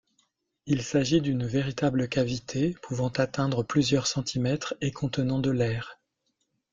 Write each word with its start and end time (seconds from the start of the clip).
Il 0.65 0.81
s'agit 0.81 1.21
d'une 1.21 1.45
véritable 1.45 2.07
cavité, 2.09 2.75
pouvant 2.81 3.09
atteindre 3.09 3.61
plusieurs 3.61 4.07
centimètres 4.07 4.73
et 4.81 4.91
contenant 4.91 5.37
de 5.37 5.51
l'air. 5.51 5.99